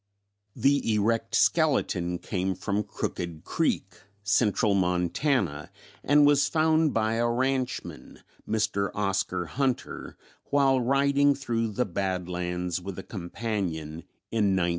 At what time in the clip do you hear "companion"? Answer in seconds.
13.03-13.97